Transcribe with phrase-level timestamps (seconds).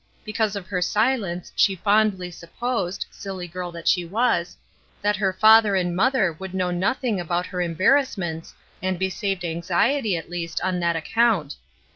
[0.25, 4.57] Because of her silence she fondly supposed, silly girl that she was,
[4.99, 9.45] that her father and mother would know nothing about her embar rassments and be saved
[9.45, 11.55] anxiety at least on that account.